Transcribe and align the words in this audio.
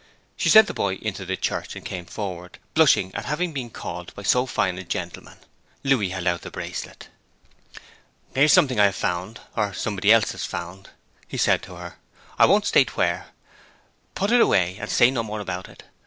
She 0.35 0.49
sent 0.49 0.65
the 0.65 0.73
boy 0.73 0.95
into 0.95 1.27
the 1.27 1.37
church, 1.37 1.75
and 1.75 1.85
came 1.85 2.05
forward, 2.05 2.57
blushing 2.73 3.13
at 3.13 3.25
having 3.25 3.53
been 3.53 3.69
called 3.69 4.15
by 4.15 4.23
so 4.23 4.47
fine 4.47 4.79
a 4.79 4.83
gentleman. 4.83 5.37
Louis 5.83 6.09
held 6.09 6.25
out 6.25 6.41
the 6.41 6.49
bracelet. 6.49 7.09
'Here 8.33 8.45
is 8.45 8.51
something 8.51 8.79
I 8.79 8.85
have 8.85 8.95
found, 8.95 9.41
or 9.55 9.75
somebody 9.75 10.11
else 10.11 10.31
has 10.31 10.43
found,' 10.43 10.89
he 11.27 11.37
said 11.37 11.61
to 11.61 11.75
her. 11.75 11.97
'I 12.39 12.45
won't 12.47 12.65
state 12.65 12.97
where. 12.97 13.27
Put 14.15 14.31
it 14.31 14.41
away, 14.41 14.77
and 14.79 14.89
say 14.89 15.11
no 15.11 15.21
more 15.21 15.39
about 15.39 15.69
it. 15.69 15.83